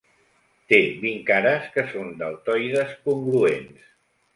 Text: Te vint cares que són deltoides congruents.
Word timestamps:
Te 0.73 0.79
vint 1.03 1.21
cares 1.29 1.69
que 1.77 1.85
són 1.95 2.13
deltoides 2.25 3.01
congruents. 3.09 3.91